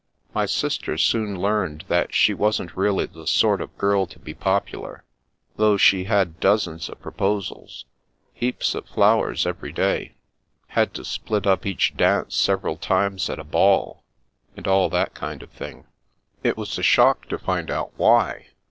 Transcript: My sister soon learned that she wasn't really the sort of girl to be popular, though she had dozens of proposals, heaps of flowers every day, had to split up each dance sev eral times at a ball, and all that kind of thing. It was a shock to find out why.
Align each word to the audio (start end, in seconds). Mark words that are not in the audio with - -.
My 0.33 0.47
sister 0.47 0.97
soon 0.97 1.39
learned 1.39 1.85
that 1.87 2.11
she 2.11 2.33
wasn't 2.33 2.75
really 2.75 3.05
the 3.05 3.27
sort 3.27 3.61
of 3.61 3.77
girl 3.77 4.07
to 4.07 4.17
be 4.17 4.33
popular, 4.33 5.03
though 5.57 5.77
she 5.77 6.05
had 6.05 6.39
dozens 6.39 6.89
of 6.89 6.99
proposals, 6.99 7.85
heaps 8.33 8.73
of 8.73 8.87
flowers 8.87 9.45
every 9.45 9.71
day, 9.71 10.15
had 10.69 10.95
to 10.95 11.05
split 11.05 11.45
up 11.45 11.67
each 11.67 11.95
dance 11.97 12.35
sev 12.35 12.61
eral 12.61 12.81
times 12.81 13.29
at 13.29 13.37
a 13.37 13.43
ball, 13.43 14.03
and 14.57 14.67
all 14.67 14.89
that 14.89 15.13
kind 15.13 15.43
of 15.43 15.51
thing. 15.51 15.85
It 16.43 16.57
was 16.57 16.79
a 16.79 16.81
shock 16.81 17.27
to 17.29 17.37
find 17.37 17.69
out 17.69 17.91
why. 17.95 18.47